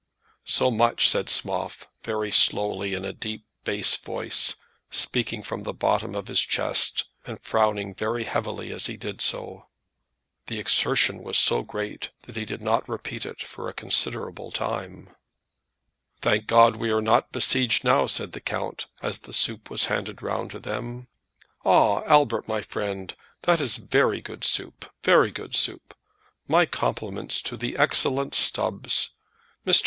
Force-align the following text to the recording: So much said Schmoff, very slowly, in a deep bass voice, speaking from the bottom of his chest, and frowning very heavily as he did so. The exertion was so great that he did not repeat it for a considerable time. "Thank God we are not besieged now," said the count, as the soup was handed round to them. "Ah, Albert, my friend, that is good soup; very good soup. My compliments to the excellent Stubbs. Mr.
So 0.47 0.71
much 0.71 1.07
said 1.07 1.27
Schmoff, 1.29 1.85
very 2.01 2.31
slowly, 2.31 2.95
in 2.95 3.05
a 3.05 3.13
deep 3.13 3.45
bass 3.63 3.95
voice, 3.97 4.55
speaking 4.89 5.43
from 5.43 5.61
the 5.61 5.75
bottom 5.75 6.15
of 6.15 6.27
his 6.27 6.39
chest, 6.41 7.03
and 7.27 7.39
frowning 7.39 7.93
very 7.93 8.23
heavily 8.23 8.71
as 8.73 8.87
he 8.87 8.97
did 8.97 9.21
so. 9.21 9.67
The 10.47 10.57
exertion 10.57 11.21
was 11.21 11.37
so 11.37 11.61
great 11.61 12.09
that 12.23 12.35
he 12.35 12.45
did 12.45 12.63
not 12.63 12.89
repeat 12.89 13.27
it 13.27 13.41
for 13.43 13.69
a 13.69 13.75
considerable 13.75 14.49
time. 14.51 15.15
"Thank 16.23 16.47
God 16.47 16.77
we 16.77 16.89
are 16.89 16.99
not 16.99 17.31
besieged 17.31 17.83
now," 17.83 18.07
said 18.07 18.31
the 18.31 18.41
count, 18.41 18.87
as 19.03 19.19
the 19.19 19.33
soup 19.33 19.69
was 19.69 19.85
handed 19.85 20.23
round 20.23 20.49
to 20.49 20.59
them. 20.59 21.09
"Ah, 21.63 22.01
Albert, 22.05 22.47
my 22.47 22.63
friend, 22.63 23.15
that 23.43 23.61
is 23.61 23.77
good 23.77 24.43
soup; 24.43 24.91
very 25.03 25.29
good 25.29 25.55
soup. 25.55 25.93
My 26.47 26.65
compliments 26.65 27.39
to 27.43 27.55
the 27.55 27.77
excellent 27.77 28.33
Stubbs. 28.33 29.11
Mr. 29.63 29.79